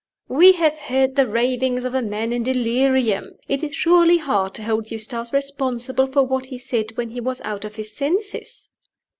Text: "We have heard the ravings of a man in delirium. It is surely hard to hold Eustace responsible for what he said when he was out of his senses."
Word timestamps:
"We 0.29 0.53
have 0.53 0.79
heard 0.79 1.15
the 1.15 1.27
ravings 1.27 1.85
of 1.85 1.93
a 1.93 2.01
man 2.01 2.33
in 2.33 2.41
delirium. 2.41 3.37
It 3.47 3.61
is 3.61 3.75
surely 3.75 4.17
hard 4.17 4.55
to 4.55 4.63
hold 4.63 4.89
Eustace 4.89 5.31
responsible 5.31 6.07
for 6.07 6.23
what 6.23 6.47
he 6.47 6.57
said 6.57 6.97
when 6.97 7.11
he 7.11 7.21
was 7.21 7.39
out 7.41 7.65
of 7.65 7.75
his 7.75 7.93
senses." 7.95 8.71